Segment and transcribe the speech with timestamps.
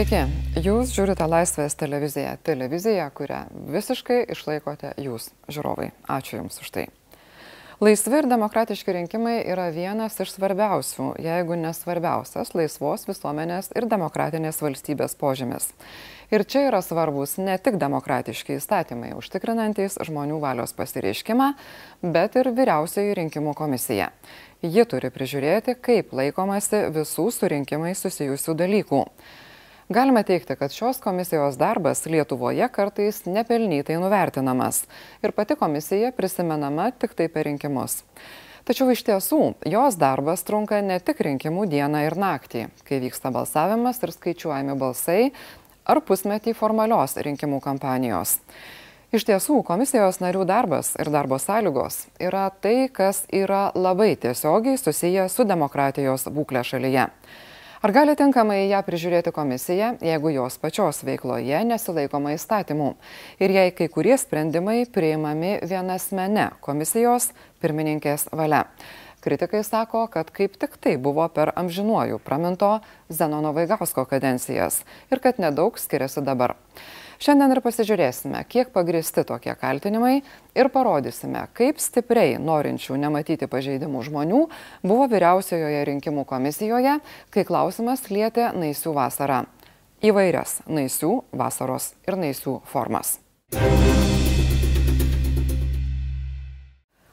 [0.00, 0.20] Sveiki,
[0.64, 5.90] jūs žiūrite Laisvės televiziją, televiziją, kurią visiškai išlaikote jūs, žiūrovai.
[6.08, 6.84] Ačiū Jums už tai.
[7.84, 15.18] Laisvi ir demokratiški rinkimai yra vienas iš svarbiausių, jeigu nesvarbiausias, laisvos visuomenės ir demokratinės valstybės
[15.20, 15.68] požymis.
[16.32, 21.50] Ir čia yra svarbus ne tik demokratiški įstatymai, užtikrinantys žmonių valios pasireiškimą,
[22.00, 24.08] bet ir vyriausioji rinkimų komisija.
[24.64, 29.04] Ji turi prižiūrėti, kaip laikomasi visų su rinkimai susijusių dalykų.
[29.90, 34.84] Galime teikti, kad šios komisijos darbas Lietuvoje kartais nepelnytai nuvertinamas
[35.22, 37.96] ir pati komisija prisimenama tik tai per rinkimus.
[38.64, 43.98] Tačiau iš tiesų jos darbas trunka ne tik rinkimų dieną ir naktį, kai vyksta balsavimas
[44.06, 45.32] ir skaičiuojami balsai,
[45.82, 48.38] ar pusmetį formalios rinkimų kampanijos.
[49.10, 55.26] Iš tiesų, komisijos narių darbas ir darbo sąlygos yra tai, kas yra labai tiesiogiai susiję
[55.26, 57.10] su demokratijos būklė šalyje.
[57.80, 62.88] Ar gali tinkamai ją prižiūrėti komisija, jeigu jos pačios veikloje nesilaikoma įstatymų
[63.40, 67.30] ir jei kai kurie sprendimai priimami vienasmene komisijos
[67.64, 68.66] pirmininkės valia?
[69.24, 72.74] Kritikai sako, kad kaip tik tai buvo per amžinuojų praminto
[73.08, 76.58] Zenono Vaigausko kadencijas ir kad nedaug skiriasi dabar.
[77.20, 80.22] Šiandien ir pasižiūrėsime, kiek pagristi tokie kaltinimai
[80.56, 84.38] ir parodysime, kaip stipriai norinčių nematyti pažeidimų žmonių
[84.80, 86.96] buvo vyriausiojoje rinkimų komisijoje,
[87.28, 89.42] kai klausimas lietė naisių vasarą.
[90.00, 93.18] Įvairias naisių, vasaros ir naisių formas.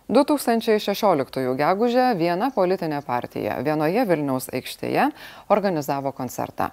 [0.08, 5.10] 2016 gegužę viena politinė partija vienoje Vilniaus aikštėje
[5.52, 6.70] organizavo koncertą.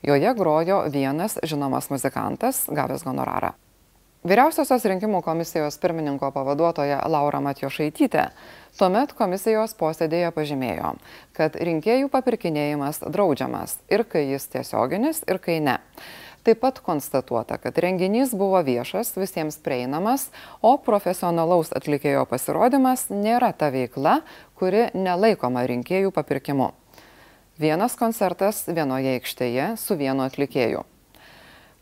[0.00, 3.52] Joje grojo vienas žinomas muzikantas, gavęs honorarą.
[4.24, 8.24] Vyriausiosios rinkimų komisijos pirmininko pavaduotoja Laura Matjošaitytė
[8.80, 10.94] tuomet komisijos posėdėje pažymėjo,
[11.36, 15.76] kad rinkėjų papirkinėjimas draudžiamas ir kai jis tiesioginis, ir kai ne.
[16.48, 20.30] Taip pat konstatuota, kad renginys buvo viešas, visiems prieinamas,
[20.64, 24.22] o profesionalaus atlikėjo pasirodymas nėra ta veikla,
[24.56, 26.70] kuri nelaikoma rinkėjų papirkimu.
[27.60, 30.86] Vienas koncertas vienoje aikštėje su vienu atlikėju.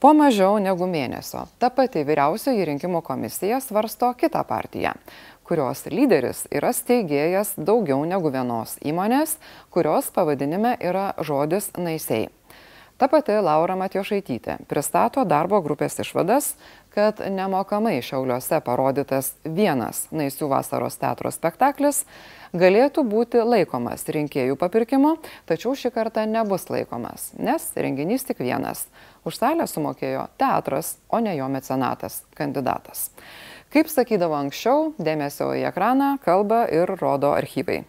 [0.03, 4.97] Po mažiau negu mėnesio ta pati vyriausioji rinkimų komisija svarsto kitą partiją,
[5.47, 9.39] kurios lyderis yra steigėjas daugiau negu vienos įmonės,
[9.71, 12.33] kurios pavadinime yra žodis naisiai.
[12.97, 16.55] Ta pati Laura Matjošaitytė pristato darbo grupės išvadas,
[16.97, 22.07] kad nemokamai Šiauliuose parodytas vienas Naisių vasaros teatro spektaklis
[22.57, 28.87] galėtų būti laikomas rinkėjų papirkimu, tačiau šį kartą nebus laikomas, nes renginys tik vienas.
[29.29, 33.11] Už salę sumokėjo teatras, o ne jo mecenatas, kandidatas.
[33.77, 37.83] Kaip sakydavo anksčiau, dėmesio į ekraną kalba ir rodo archyvai.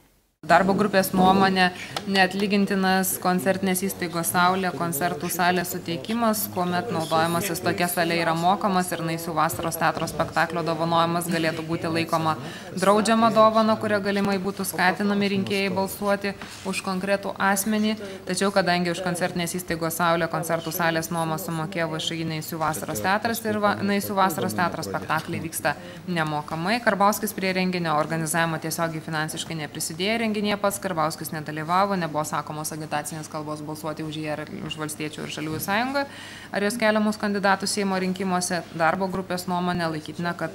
[0.47, 1.65] Darbo grupės nuomonė
[2.07, 9.33] neatlygintinas koncertinės įstaigos Saulė koncertų salės suteikimas, kuomet naudojamasis tokia salė yra mokamas ir Naisių
[9.35, 12.37] vasaros teatro spektaklio dovanojimas galėtų būti laikoma
[12.77, 16.31] draudžiama dovana, kuria galimai būtų skatinami rinkėjai balsuoti
[16.71, 17.97] už konkretų asmenį.
[18.29, 23.59] Tačiau kadangi už koncertinės įstaigos Saulė koncertų salės nuomą sumokėjo VŠI Naisių vasaros teatras ir
[23.59, 25.75] va, Naisių vasaros teatro spektakliai vyksta
[26.07, 33.29] nemokamai, Karbauskis prie renginio organizavimo tiesiogiai finansiškai neprisidėjo renginyje pats Karbauskis nedalyvavo, nebuvo sakomos agitacinės
[33.31, 36.05] kalbos balsuoti už jį ar už valstiečių ir žaliųjų sąjungą,
[36.53, 38.61] ar jos keliamus kandidatus Seimo rinkimuose.
[38.77, 40.53] Darbo grupės nuomonė laikytina, kad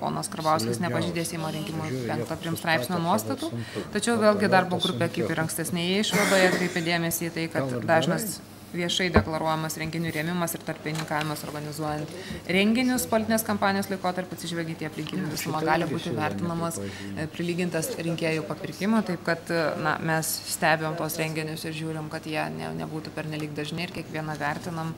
[0.00, 3.52] ponas Karbauskis nepažydė Seimo rinkimų 5 prim straipsnio nuostatų,
[3.94, 8.40] tačiau vėlgi darbo grupė, kaip ir ankstesnėje išvadoje, atkreipė dėmesį į tai, kad dažnas
[8.74, 12.14] viešai deklaruojamas renginių rėmimas ir tarpininkavimas organizuojant
[12.56, 19.02] renginius politinės kampanijos laikotarpį atsižvelgiant į aplinkinių visumą gali būti vertinamas e, prilygintas rinkėjų papirkimo,
[19.06, 23.88] taip kad na, mes stebėm tos renginius ir žiūrim, kad jie ne, nebūtų pernelyg dažnai
[23.88, 24.94] ir kiekvieną vertinam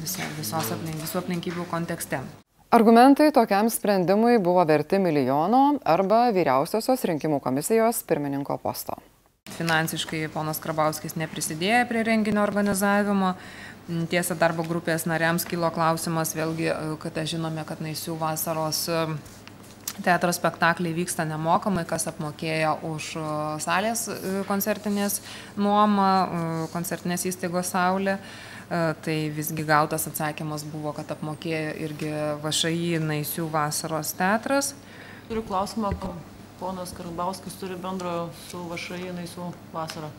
[0.00, 2.22] visi, visos aplink, visų aplinkybių kontekste.
[2.76, 8.98] Argumentai tokiam sprendimui buvo verti milijono arba vyriausiosios rinkimų komisijos pirmininko posto.
[9.56, 13.34] Finansiškai ponas Krabauskis neprisidėjo prie renginio organizavimo.
[14.10, 19.04] Tiesa, darbo grupės nariams kilo klausimas vėlgi, kad žinome, kad naisių vasaros e,
[20.02, 23.28] teatro spektakliai vyksta nemokamai, kas apmokėjo už e,
[23.62, 24.18] salės e,
[24.50, 25.20] koncertinės
[25.54, 26.10] nuomą,
[26.74, 28.18] koncertinės įstaigos Saulė.
[28.66, 32.08] Tai visgi gautas atsakymas buvo, kad apmokėjo irgi
[32.42, 34.72] VŠI Naisių vasaros teatras.
[35.28, 35.92] Turiu klausimą,
[36.60, 40.10] ponas Karbauskis turi bendro su vašai Naisų vasara?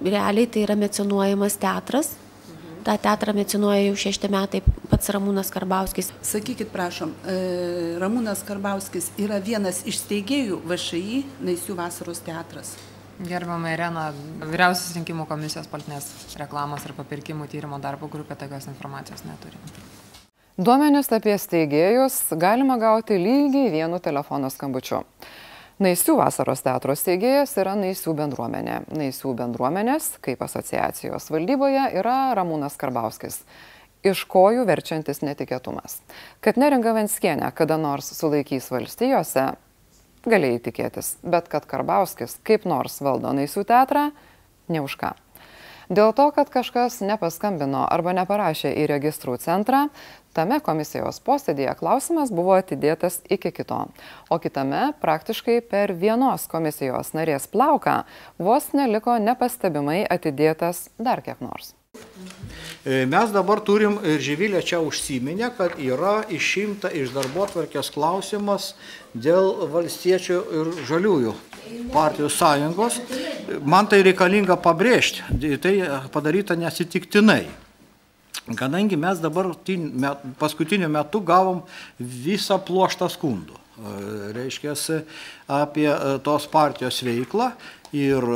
[0.00, 2.12] Realiai tai yra mecenuojamas teatras.
[2.48, 2.82] Mhm.
[2.84, 6.12] Ta teatrą mecenuoja jau šešti metai pats Ramūnas Karbauskis.
[6.22, 12.76] Sakykit, prašom, e, Ramūnas Karbauskis yra vienas iš steigėjų VŠI Naisių vasaros teatras.
[13.20, 14.06] Gerbama Irena,
[14.40, 16.06] vyriausios rinkimų komisijos politinės
[16.40, 19.60] reklamos ir papirkimų tyrimo darbo grupė tokios informacijos neturi.
[20.60, 25.02] Duomenis apie steigėjus galima gauti lygiai vienu telefono skambučiu.
[25.80, 28.82] Naisių vasaros teatro steigėjas yra Naisių bendruomenė.
[28.92, 33.38] Naisių bendruomenės, kaip asociacijos valdyboje, yra Ramūnas Karbauskis.
[34.04, 36.02] Iš kojų verčiantis netikėtumas.
[36.44, 39.46] Kad neringa Venskienė kada nors sulaikys valstijose,
[40.28, 44.10] galėjai tikėtis, bet kad Karbauskis kaip nors valdo Naisių teatrą,
[44.68, 45.14] ne už ką.
[45.90, 49.88] Dėl to, kad kažkas nepaskambino arba neparašė į registrų centrą,
[50.38, 53.80] tame komisijos posėdėje klausimas buvo atidėtas iki kito.
[54.30, 58.04] O kitame praktiškai per vienos komisijos narės plauką
[58.38, 61.74] vos neliko nepastebimai atidėtas dar kiek nors.
[62.86, 68.76] E, mes dabar turim ir Živilė čia užsiminė, kad yra išimta iš darbo atvarkės klausimas
[69.10, 71.34] dėl valstiečių ir žaliųjų
[71.92, 73.00] partijų sąjungos.
[73.66, 75.24] Man tai reikalinga pabrėžti,
[75.62, 75.74] tai
[76.12, 77.44] padaryta nesitiktinai.
[78.56, 79.50] Kadangi mes dabar
[80.38, 81.64] paskutiniu metu gavom
[81.98, 83.96] visą pluoštą skundų, e,
[84.34, 84.74] reiškia,
[85.60, 87.52] apie e, tos partijos veiklą
[87.94, 88.26] ir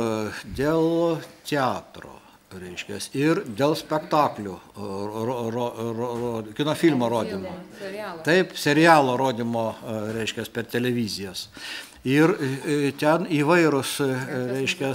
[0.55, 1.17] dėl
[1.47, 2.15] teatro
[2.59, 5.65] reiškia, ir dėl spektaklių, ro, ro,
[5.97, 7.51] ro, kino filmo rodymo.
[8.25, 9.65] Taip, serialo rodymo,
[10.15, 11.49] reiškia, per televizijas.
[12.05, 14.09] Ir e, ten įvairūs, e,
[14.59, 14.91] reiškia,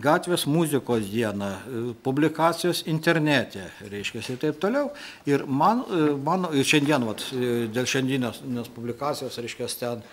[0.00, 4.90] gatvės muzikos diena, e, publikacijos internete, reiškia, ir taip toliau.
[5.28, 5.84] Ir man,
[6.24, 10.06] man ir šiandien, vat, dėl šiandienės publikacijos, reiškia, ten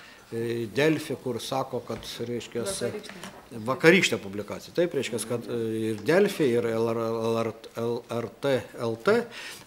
[0.74, 2.63] Delfi, kur sako, kad, reiškia,
[3.68, 4.74] vakarykštė publikacija.
[4.75, 5.59] Taip, reiškia, kad e,
[5.91, 8.53] ir Delfi, ir LRT
[8.88, 9.18] LT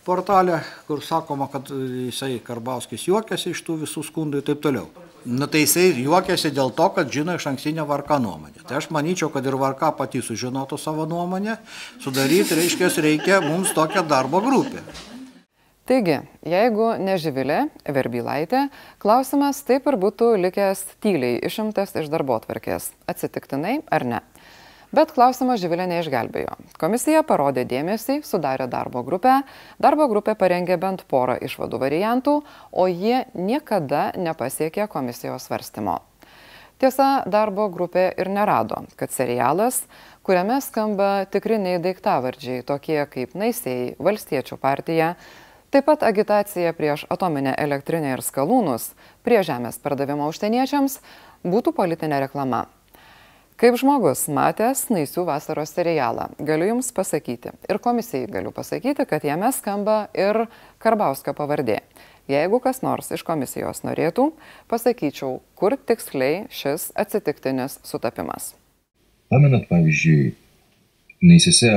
[0.07, 4.89] portalė, kur sakoma, kad e, jisai Karbauskis juokiasi iš tų visų skundų ir taip toliau.
[5.27, 8.63] Na tai jisai juokiasi dėl to, kad žino iš ankstinę varką nuomonę.
[8.69, 11.57] Tai aš manyčiau, kad ir varka pati sužinotų savo nuomonę,
[12.05, 14.85] sudaryti, reiškia, reikia mums tokią darbo grupę.
[15.87, 18.65] Taigi, jeigu ne Živilė, Verbylaitė,
[19.03, 22.93] klausimas taip ir būtų likęs tyliai išimtas iš darbo atvarkės.
[23.11, 24.23] Atsitiktinai ar ne?
[24.97, 26.55] Bet klausimą Živilė neišgelbėjo.
[26.81, 29.43] Komisija parodė dėmesį, sudarė darbo grupę,
[29.83, 32.37] darbo grupė parengė bent porą išvadų variantų,
[32.73, 35.99] o jie niekada nepasiekė komisijos svarstymo.
[36.81, 39.83] Tiesa, darbo grupė ir nerado, kad serialas,
[40.25, 45.17] kuriame skamba tikriniai daiktavardžiai tokie kaip Naisiai, Valstiečių partija,
[45.75, 48.93] Taip pat agitacija prieš atominę elektrinę ir skalūnus,
[49.27, 51.01] prie žemės pardavimo užsieniečiams
[51.43, 52.63] būtų politinė reklama.
[53.57, 59.49] Kaip žmogus matęs Naisių vasaros serialą, galiu Jums pasakyti ir komisijai galiu pasakyti, kad jame
[59.57, 60.43] skamba ir
[60.77, 61.79] Karbauskio pavardė.
[62.29, 64.27] Jeigu kas nors iš komisijos norėtų,
[64.69, 68.53] pasakyčiau, kur tiksliai šis atsitiktinis sutapimas.
[69.33, 70.35] Pamenat, pavyzdžiui,
[71.25, 71.73] Naisiuose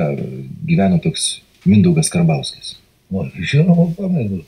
[0.68, 2.76] gyveno toks Mindaugas Karbauskis.
[3.08, 4.44] O, žinoma, pamenu.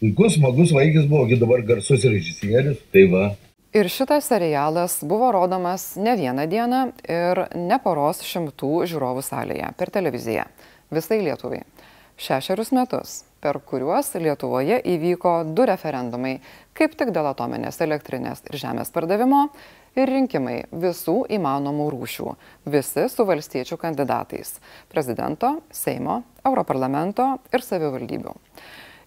[0.00, 2.80] Puikus, smagus vaikis buvo, dabar garsus režisierius.
[2.88, 3.34] Tai va.
[3.74, 6.80] Ir šitas serialas buvo rodomas ne vieną dieną
[7.10, 10.44] ir ne poros šimtų žiūrovų salėje per televiziją.
[10.94, 11.64] Visai Lietuvai.
[12.14, 16.36] Šešerius metus, per kuriuos Lietuvoje įvyko du referendumai,
[16.78, 19.48] kaip tik dėl atominės elektrinės ir žemės pardavimo
[19.98, 22.30] ir rinkimai visų įmanomų rūšių,
[22.70, 24.60] visi su valstiečių kandidatais-
[24.94, 28.38] prezidento, Seimo, Europarlamento ir savivaldybių.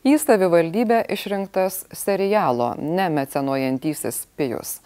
[0.06, 4.78] Į savivaldybę išrinktas serialo nemecenuojantysis Pijus.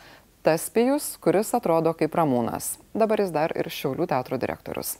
[0.41, 2.77] Tas Pijus, kuris atrodo kaip Ramūnas.
[2.96, 4.96] Dabar jis dar ir Šiaulių teatro direktorius.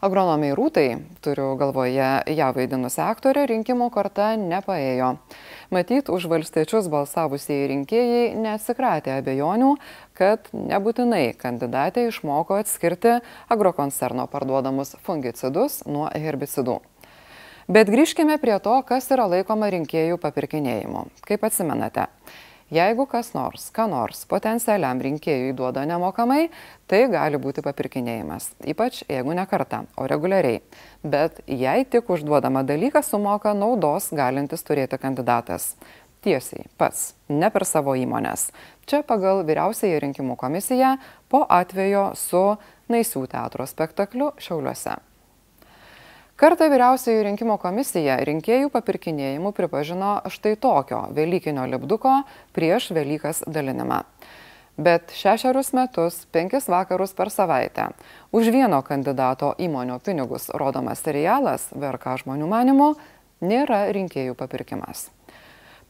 [0.00, 0.86] Agronomiai rūtai,
[1.20, 5.10] turiu galvoje ją vaidinusią aktorę, rinkimų korta nepaėjo.
[5.74, 9.74] Matyt, už valstiečius balsavusieji rinkėjai neatsikratė abejonių,
[10.16, 13.18] kad nebūtinai kandidatė išmoko atskirti
[13.52, 16.78] agrokoncerno parduodamus fungicidus nuo herbicidų.
[17.70, 21.04] Bet grįžkime prie to, kas yra laikoma rinkėjų papirkinėjimu.
[21.22, 22.08] Kaip atsimenate,
[22.70, 26.52] Jeigu kas nors, ką nors potencialiam rinkėjui duoda nemokamai,
[26.86, 28.52] tai gali būti papirkinėjimas.
[28.62, 30.60] Ypač jeigu ne kartą, o reguliariai.
[31.02, 35.72] Bet jei tik užduodama dalyką sumoka naudos galintis turėti kandidatas.
[36.22, 38.52] Tiesiai, pats, ne per savo įmonės.
[38.86, 40.96] Čia pagal vyriausiąją rinkimų komisiją
[41.26, 42.44] po atvejo su
[42.90, 45.00] Naisių teatro spektakliu Šiauliuose.
[46.40, 52.14] Kartą vyriausioji rinkimo komisija rinkėjų papirkinėjimų pripažino štai tokio Velykinio lipduko
[52.56, 53.98] prieš Velykas dalinimą.
[54.80, 57.90] Bet šešerius metus, penkis vakarus per savaitę
[58.32, 62.90] už vieno kandidato įmonių pinigus rodomas serialas VRK žmonių manimų
[63.44, 65.10] nėra rinkėjų papirkimas.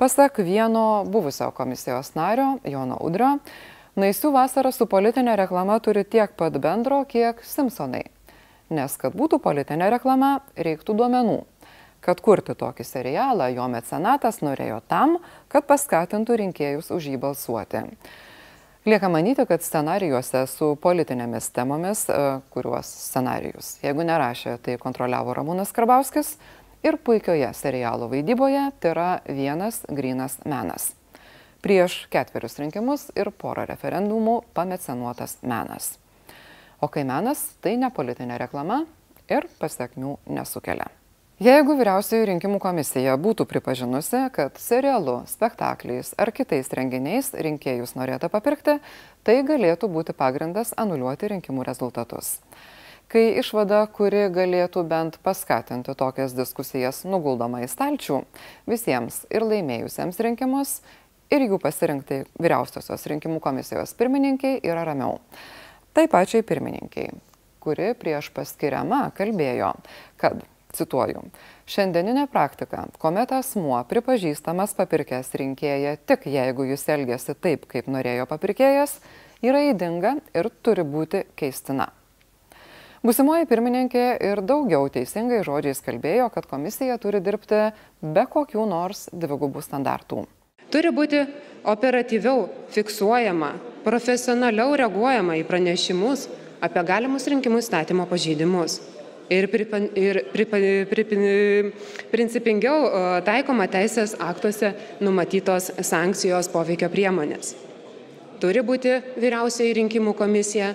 [0.03, 3.37] Pasak vieno buvusio komisijos nario Jono Udrio,
[3.99, 8.05] Naisių vasara su politinė reklama turi tiek pat bendro, kiek Simpsonai.
[8.71, 11.41] Nes kad būtų politinė reklama, reiktų duomenų.
[12.01, 15.19] Kad kurti tokį serialą, jo mecenatas norėjo tam,
[15.53, 17.83] kad paskatintų rinkėjus už jį balsuoti.
[18.89, 25.75] Lieka manyti, kad scenarijuose su politinėmis temomis, e, kuriuos scenarijus, jeigu nerašė, tai kontroliavo Ramūnas
[25.77, 26.39] Karbauskis
[26.83, 30.95] ir puikioje serialo vaidyboje tai yra vienas grinas menas.
[31.61, 35.99] Prieš ketverius rinkimus ir porą referendumų pamecenuotas menas.
[36.81, 38.85] O kai menas, tai ne politinė reklama
[39.29, 40.89] ir pasiekmių nesukelia.
[41.41, 48.75] Jeigu vyriausioji rinkimų komisija būtų pripažinusi, kad serialu, spektakliais ar kitais renginiais rinkėjus norėtų papirkti,
[49.25, 52.35] tai galėtų būti pagrindas anuliuoti rinkimų rezultatus.
[53.09, 58.21] Kai išvada, kuri galėtų bent paskatinti tokias diskusijas nuguldoma į stalčių,
[58.69, 60.77] visiems ir laimėjusiems rinkimus,
[61.33, 65.17] ir jų pasirinkti vyriausiosios rinkimų komisijos pirmininkiai yra ramiau.
[66.01, 67.11] Tai pačiai pirmininkiai,
[67.61, 69.75] kuri prieš paskiriamą kalbėjo,
[70.17, 70.39] kad
[70.73, 71.27] Cituoju.
[71.69, 78.97] Šiandieninė praktika, kuomet asmuo pripažįstamas papirkęs rinkėją tik jeigu jis elgėsi taip, kaip norėjo papirkėjas,
[79.45, 81.91] yra įdinga ir turi būti keistina.
[83.05, 87.67] Busimoji pirmininkė ir daugiau teisingai žodžiais kalbėjo, kad komisija turi dirbti
[88.01, 90.25] be kokių nors dvigubų standartų.
[90.71, 91.25] Turi būti
[91.67, 96.29] operatyviau fiksuojama, profesionaliau reaguojama į pranešimus
[96.63, 98.79] apie galimus rinkimų statymo pažeidimus
[99.31, 101.25] ir, pripan, ir pripan, pripan,
[102.13, 102.87] principingiau
[103.27, 107.55] taikoma teisės aktuose numatytos sankcijos poveikio priemonės.
[108.41, 110.73] Turi būti vyriausiai rinkimų komisija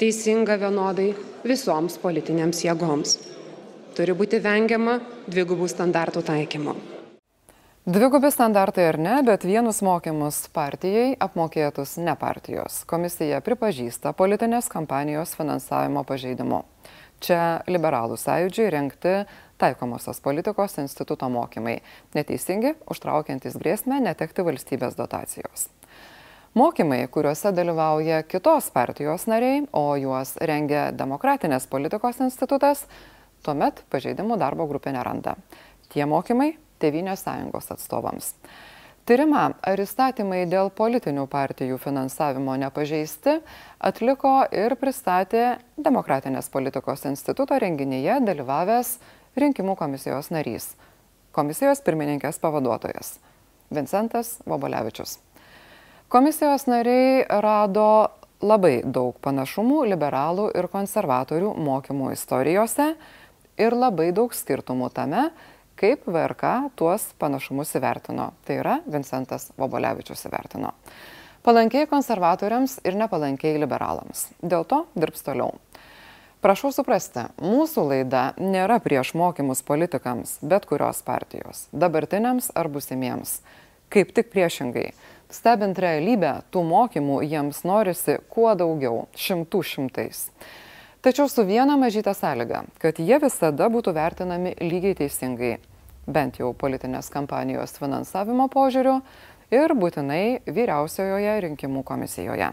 [0.00, 1.10] teisinga vienodai
[1.44, 3.18] visoms politinėms jėgoms.
[3.98, 6.99] Turi būti vengiama dvigubų standartų taikymo.
[7.84, 12.82] Dvigubi standartai ar ne, bet vienus mokymus partijai apmokėtus ne partijos.
[12.84, 16.58] Komisija pripažįsta politinės kampanijos finansavimo pažeidimu.
[17.24, 19.14] Čia liberalų sąjūdžiai renkti
[19.56, 21.78] taikomosios politikos instituto mokymai,
[22.12, 25.70] neteisingi, užtraukiantis grėsmę netekti valstybės dotacijos.
[26.52, 32.84] Mokymai, kuriuose dalyvauja kitos partijos nariai, o juos rengia Demokratinės politikos institutas,
[33.40, 35.38] tuomet pažeidimų darbo grupė neranda.
[35.88, 38.34] Tie mokymai Tevinės sąjungos atstovams.
[39.08, 43.40] Tyrimą, ar įstatymai dėl politinių partijų finansavimo nepažeisti,
[43.80, 48.92] atliko ir pristatė Demokratinės politikos instituto renginyje dalyvavęs
[49.40, 50.74] rinkimų komisijos narys,
[51.32, 53.16] komisijos pirmininkės pavaduotojas
[53.70, 55.18] Vincentas Vobolevičius.
[56.10, 58.10] Komisijos nariai rado
[58.42, 62.92] labai daug panašumų liberalų ir konservatorių mokymų istorijose
[63.60, 65.28] ir labai daug skirtumų tame,
[65.80, 68.30] kaip VRK tuos panašumus įvertino.
[68.44, 70.74] Tai yra Vincentas Vobolevičius įvertino.
[71.40, 74.26] Palankiai konservatoriams ir nepalankiai liberalams.
[74.44, 75.54] Dėl to dirbs toliau.
[76.44, 83.40] Prašau suprasti, mūsų laida nėra prieš mokymus politikams, bet kurios partijos, dabartiniams ar busimiems.
[83.92, 84.90] Kaip tik priešingai.
[85.32, 90.28] Stebint realybę, tų mokymų jiems norisi kuo daugiau, šimtų šimtais.
[91.00, 95.54] Tačiau su viena mažyta sąlyga, kad jie visada būtų vertinami lygiai teisingai
[96.10, 98.98] bent jau politinės kampanijos finansavimo požiūriu
[99.54, 102.52] ir būtinai vyriausiojoje rinkimų komisijoje.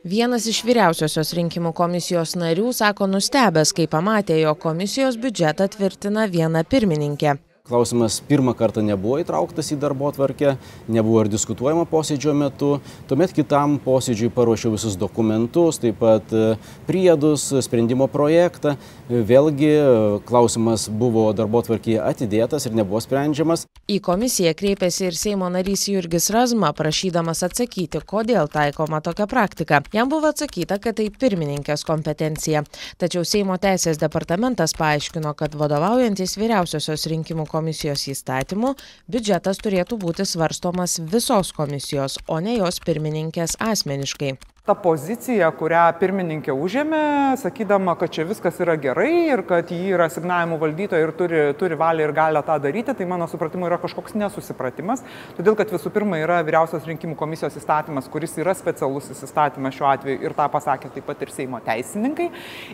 [0.00, 6.64] Vienas iš vyriausiosios rinkimų komisijos narių sako nustebęs, kai pamatė, jo komisijos biudžetą tvirtina viena
[6.64, 7.36] pirmininkė.
[7.70, 10.56] Klausimas pirmą kartą nebuvo įtrauktas į darbo tvarkę,
[10.90, 12.70] nebuvo ir diskutuojama posėdžio metu.
[13.06, 16.56] Tuomet kitam posėdžiui paruošiau visus dokumentus, taip pat e,
[16.88, 18.72] priedus, sprendimo projektą.
[19.06, 19.84] Vėlgi e,
[20.26, 23.68] klausimas buvo darbo tvarkėje atidėtas ir nebuvo sprendžiamas.
[23.86, 29.82] Į komisiją kreipėsi ir Seimo narys Jurgis Razma, prašydamas atsakyti, kodėl taikoma tokia praktika.
[29.94, 32.64] Jam buvo atsakyta, kad tai pirmininkės kompetencija.
[32.98, 38.74] Tačiau Seimo teisės departamentas paaiškino, kad vadovaujantis vyriausiosios rinkimų komisijos komisijos įstatymu
[39.12, 44.34] biudžetas turėtų būti svarstomas visos komisijos o ne jos pirmininkės asmeniškai
[44.70, 47.00] ta pozicija, kurią pirmininkė užėmė,
[47.40, 51.78] sakydama, kad čia viskas yra gerai ir kad ji yra signavimų valdytoja ir turi, turi
[51.78, 55.02] valią ir galę tą daryti, tai mano supratimu yra kažkoks nesusipratimas.
[55.34, 60.20] Todėl, kad visų pirma yra vyriausios rinkimų komisijos įstatymas, kuris yra specialusis įstatymas šiuo atveju
[60.28, 62.28] ir tą pasakė taip pat ir Seimo teisininkai.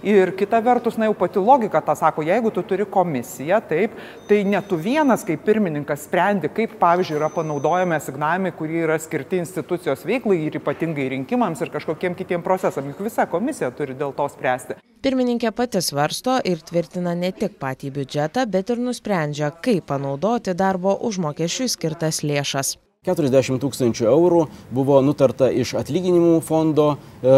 [0.05, 3.97] Ir kita vertus, na jau pati logika tą sako, jeigu tu turi komisiją, taip,
[4.29, 9.41] tai ne tu vienas kaip pirmininkas sprendi, kaip pavyzdžiui yra panaudojami asignavimai, kurie yra skirti
[9.41, 14.27] institucijos veiklai ir ypatingai rinkimams ir kažkokiem kitiem procesam, juk visa komisija turi dėl to
[14.29, 14.75] spręsti.
[15.03, 20.97] Pirmininkė pati svarsto ir tvirtina ne tik patį biudžetą, bet ir nusprendžia, kaip panaudoti darbo
[21.07, 22.77] užmokesčiui skirtas lėšas.
[23.07, 24.41] 40 tūkstančių eurų
[24.75, 27.37] buvo nutarta iš atlyginimų fondo e,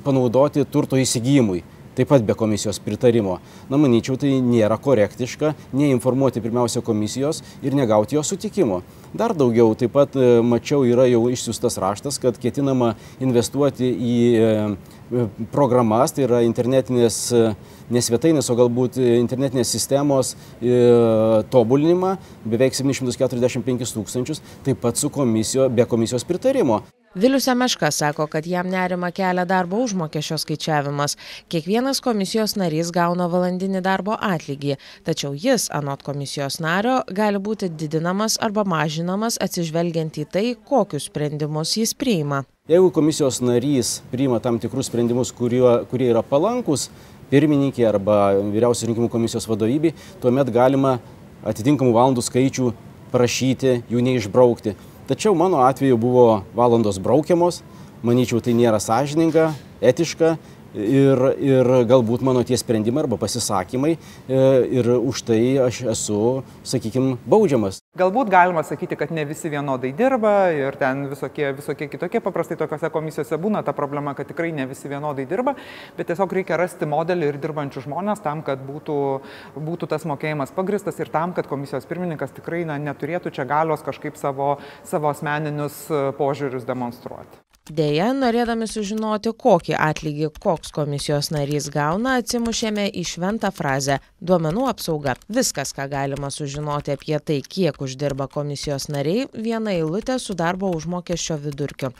[0.00, 1.60] panaudoti turto įsigijimui
[1.96, 3.38] taip pat be komisijos pritarimo.
[3.70, 8.82] Na, manyčiau, tai nėra korektiška neinformuoti pirmiausia komisijos ir negauti jos sutikimo.
[9.12, 15.26] Dar daugiau, taip pat e, mačiau, yra jau išsiųstas raštas, kad ketinama investuoti į e,
[15.52, 17.18] programas, tai yra internetinės
[17.92, 20.72] nesvetainės, o galbūt internetinės sistemos e,
[21.52, 22.16] tobulinimą,
[22.48, 26.82] beveik 745 tūkstančius, taip pat su komisijo, be komisijos pritarimo.
[27.14, 31.16] Vilius Semeška sako, kad jam nerima kelia darbo užmokesčio skaičiavimas.
[31.48, 38.38] Kiekvienas komisijos narys gauna valandinį darbo atlygį, tačiau jis, anot komisijos nario, gali būti didinamas
[38.40, 42.46] arba mažinamas atsižvelgiant į tai, kokius sprendimus jis priima.
[42.72, 46.86] Jeigu komisijos narys priima tam tikrus sprendimus, kurie, kurie yra palankus
[47.28, 49.92] pirmininkė arba vyriausios rinkimų komisijos vadovybė,
[50.24, 50.96] tuomet galima
[51.44, 52.72] atitinkamų valandų skaičių
[53.12, 54.74] prašyti, jų neišbraukti.
[55.02, 57.62] Tačiau mano atveju buvo valandos braukiamos,
[58.06, 59.48] manyčiau tai nėra sąžininga,
[59.82, 60.36] etiška
[60.74, 64.40] ir, ir galbūt mano tie sprendimai arba pasisakymai e,
[64.78, 66.20] ir už tai aš esu,
[66.66, 67.80] sakykime, baudžiamas.
[67.98, 72.88] Galbūt galima sakyti, kad ne visi vienodai dirba ir ten visokie, visokie kitokie, paprastai tokiuose
[72.94, 75.56] komisijose būna ta problema, kad tikrai ne visi vienodai dirba,
[75.98, 78.98] bet tiesiog reikia rasti modelį ir dirbančių žmonės tam, kad būtų,
[79.60, 84.16] būtų tas mokėjimas pagristas ir tam, kad komisijos pirmininkas tikrai na, neturėtų čia galios kažkaip
[84.16, 84.54] savo,
[84.88, 85.84] savo asmeninius
[86.16, 87.41] požiūrius demonstruoti.
[87.70, 95.14] Deja, norėdami sužinoti, kokį atlygį koks komisijos narys gauna, atsimušėme į šventą frazę- duomenų apsauga.
[95.30, 101.38] Viskas, ką galima sužinoti apie tai, kiek uždirba komisijos nariai, viena eilutė su darbo užmokesčio
[101.38, 101.92] vidurkiu.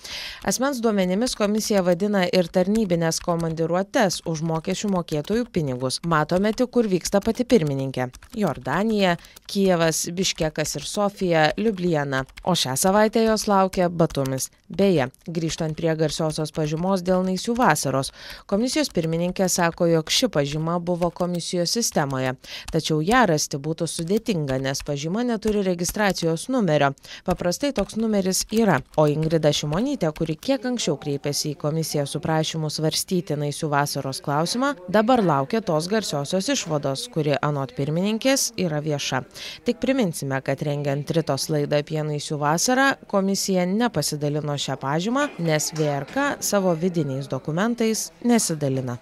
[0.44, 6.00] Asmens duomenimis komisija vadina ir tarnybinės komandiruotes už mokesčių mokėtojų pinigus.
[6.02, 8.10] Matome tik, kur vyksta pati pirmininkė-
[8.42, 12.24] Jordanija, Kievas, Biškekas ir Sofija, Liubliana.
[12.42, 14.50] O šią savaitę jos laukia Batumis.
[14.68, 15.10] Beje,
[15.52, 18.12] grįžtant prie garsiosios pažymos dėl naisių vasaros,
[18.48, 22.36] komisijos pirmininkė sako, jog ši pažyma buvo komisijos sistemoje,
[22.72, 26.94] tačiau ją rasti būtų sudėtinga, nes pažyma neturi registracijos numerio.
[27.26, 32.70] Paprastai toks numeris yra, o Ingrida Šimonytė, kuri kiek anksčiau kreipėsi į komisiją su prašymu
[32.72, 39.22] svarstyti naisių vasaros klausimą, dabar laukia tos garsiosios išvados, kuri anot pirmininkės yra vieša.
[39.68, 46.36] Tik priminsime, kad rengiant Ritos laidą apie naisių vasarą, komisija nepasidalino šią pažymą, nes VRK
[46.40, 48.96] savo vidiniais dokumentais nesidalina.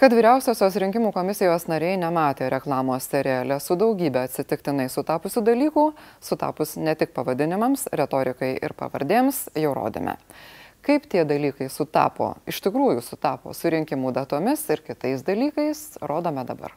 [0.00, 5.84] Kad vyriausiosios rinkimų komisijos nariai nematė reklamos seriale su daugybė atsitiktinai sutapusių dalykų,
[6.24, 10.16] sutapus ne tik pavadinimams, retorikai ir pavardėms, jau rodėme.
[10.80, 16.72] Kaip tie dalykai sutapo, iš tikrųjų sutapo su rinkimų datomis ir kitais dalykais, rodome dabar.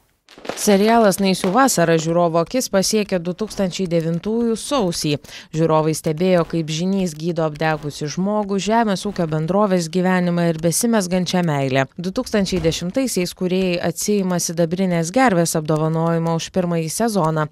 [0.64, 5.18] Serialas Naisių vasara žiūrovo akis pasiekė 2009 sausį.
[5.52, 11.84] Žiūrovai stebėjo, kaip žinys gydo apdegusi žmogų, žemės ūkio bendrovės gyvenimą ir besimesgančią meilę.
[11.98, 17.48] 2010-aisiais kuriejai atsijima sidabrinės gervės apdovanojimą už pirmąjį sezoną.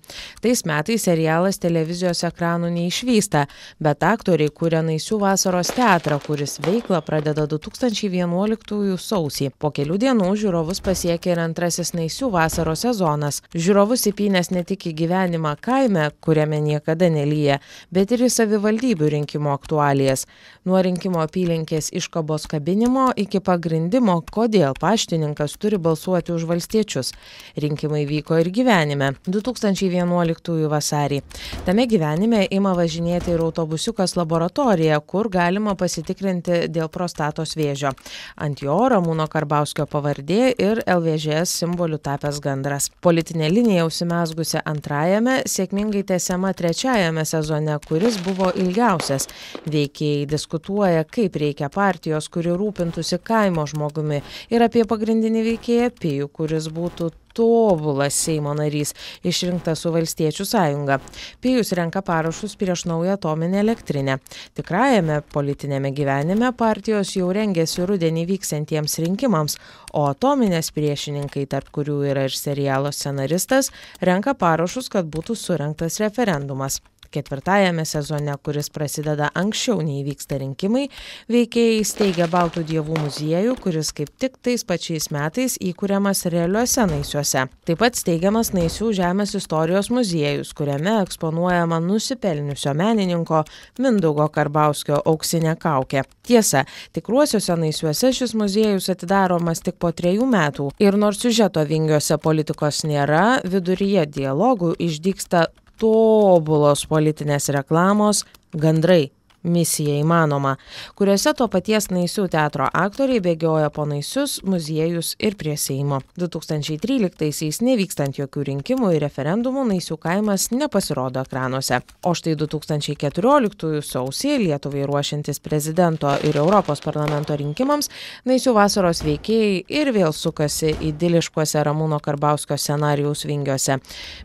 [0.45, 3.43] Tais metais serialas televizijos ekranų neišvysta,
[3.83, 9.51] bet aktoriai kūrė Naisių vasaros teatrą, kuris veiklą pradeda 2011 sausį.
[9.59, 13.41] Po kelių dienų žiūrovus pasiekė ir antrasis Naisių vasaros vasaros sezonas.
[13.53, 17.59] Žiūrovus įpynęs ne tik į gyvenimą kaime, kuriame niekada nelyja,
[17.91, 20.25] bet ir į savivaldybių rinkimo aktualijas.
[20.65, 27.13] Nuo rinkimo apylinkės iškabos kabinimo iki pagrindimo, kodėl paštininkas turi balsuoti už valstiečius.
[27.57, 31.21] Rinkimai vyko ir gyvenime 2011 vasarį.
[31.65, 37.93] Tame gyvenime ima važinėti ir autobusiukas laboratorija, kur galima pasitikrinti dėl prostatos vėžio.
[38.37, 42.89] Ant jo Ramūno Karbauskio pavardė ir LVŽS simboliu tapęs gandras.
[43.03, 49.29] Politinė linija užsimesgusi antrajame, sėkmingai tęsiama trečiajame sezone, kuris buvo ilgiausias.
[49.71, 56.69] Veikėjai diskutuoja, kaip reikia partijos, kuri rūpintųsi kaimo žmogumi ir apie pagrindinį veikėją Pijų, kuris
[56.73, 60.99] būtų tobulas Seimo narys, išrinktas su Valstiečių sąjunga.
[61.41, 64.17] Pijus renka parašus prieš naują atominę elektrinę.
[64.57, 69.57] Tikrajame politinėme gyvenime partijos jau rengėsi rudenį vyksantiems rinkimams,
[69.93, 76.81] o atominės priešininkai, tarp kurių yra ir serialo scenaristas, renka parašus, kad būtų surinktas referendumas.
[77.11, 80.85] Ketvirtajame sezone, kuris prasideda anksčiau nei vyksta rinkimai,
[81.31, 87.43] veikėjai steigia Baltų dievų muziejų, kuris kaip tik tais pačiais metais įkūriamas realiuose naisiuose.
[87.67, 93.43] Taip pat steigiamas Naisių žemės istorijos muziejus, kuriame eksponuojama nusipelniusio menininko
[93.83, 96.05] Mindaugo Karbauskio auksinė kaukė.
[96.23, 96.63] Tiesa,
[96.95, 103.41] tikruosiuose naisiuose šis muziejus atidaromas tik po trejų metų ir nors siužeto vingiuose politikos nėra,
[103.43, 105.49] viduryje dialogų išdyksta
[105.81, 109.09] tobulos politinės reklamos gandrai
[109.43, 110.55] misija įmanoma,
[110.95, 116.01] kuriuose to paties Naisių teatro aktoriai bėgioja po Naisius, muziejus ir prie Seimo.
[116.19, 121.81] 2013-aisiais nevykstant jokių rinkimų ir referendumų Naisių kaimas nepasirodo ekranuose.
[122.05, 127.89] O štai 2014 sausį Lietuvai ruošiantis prezidento ir Europos parlamento rinkimams
[128.29, 133.79] Naisių vasaros veikėjai ir vėl sukasi idiliškuose Ramūno Karbauskio scenarijaus vingiuose.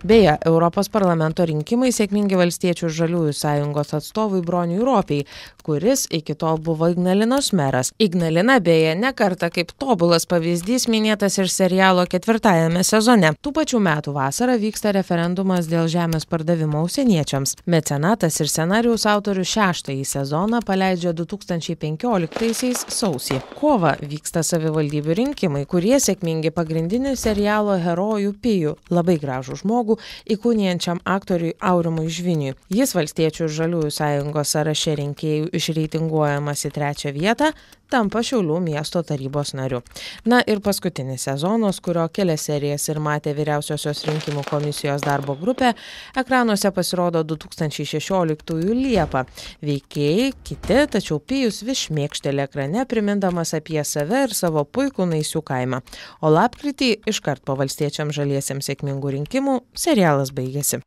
[0.05, 5.25] Beje, Europos parlamento rinkimai sėkmingi valstiečių žaliųjų sąjungos atstovui Broniui Ropė Europei,
[5.63, 7.93] kuris iki tol buvo Ignalinos meras.
[7.99, 13.33] Ignalina beje nekarta kaip tobulas pavyzdys minėtas ir serialo ketvirtajame sezone.
[13.43, 17.57] Tų pačių metų vasarą vyksta referendumas dėl žemės pardavimo užsieniečiams.
[17.67, 23.41] Mecenatas ir scenarijaus autorius šeštąjį sezoną paleidžia 2015 sausį.
[23.59, 29.99] Kova vyksta savivaldybių rinkimai, kurie sėkmingi pagrindinių serialo herojų Pijų, labai gražų žmogų,
[30.31, 32.55] įkūnijančiam aktoriui Aurimui Žviniui.
[32.71, 37.53] Jis valstiečių ir žaliųjų sąjungos sąraše rinkėjų išreitinguojamas į trečią vietą,
[37.91, 39.81] tampa Šiaulių miesto tarybos nariu.
[40.27, 45.73] Na ir paskutinis sezonas, kurio kelias serijas ir matė vyriausiosios rinkimų komisijos darbo grupė,
[46.19, 49.25] ekranuose pasirodo 2016 Liepą.
[49.67, 55.83] Veikėjai kiti, tačiau Pijus vis šmėkštelė ekrane, primindamas apie save ir savo puikų naisių kaimą.
[56.21, 60.83] O lapkritį iškart po valstiečiam žaliesiems sėkmingų rinkimų serialas baigėsi.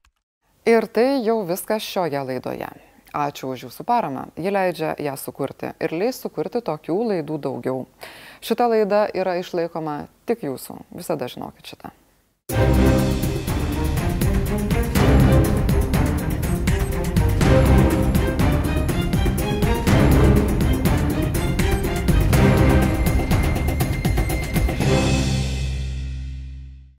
[0.68, 2.89] Ir tai jau viskas šioje laidoje.
[3.14, 4.28] Ačiū už Jūsų paramą.
[4.38, 7.88] Ji leidžia ją sukurti ir leis sukurti tokių laidų daugiau.
[8.46, 10.78] Šita laida yra išlaikoma tik Jūsų.
[10.94, 11.99] Visada žinokit šitą.